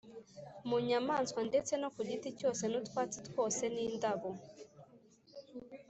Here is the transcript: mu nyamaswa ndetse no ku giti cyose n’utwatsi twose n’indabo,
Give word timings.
mu 0.67 0.77
nyamaswa 0.87 1.39
ndetse 1.49 1.73
no 1.81 1.87
ku 1.93 2.01
giti 2.09 2.29
cyose 2.39 2.63
n’utwatsi 2.67 3.19
twose 3.27 3.63
n’indabo, 3.73 4.29